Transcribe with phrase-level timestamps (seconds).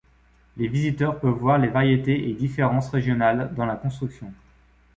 [0.57, 4.33] Les visiteurs peuvent voir les variétés et différences régionales dans la construction.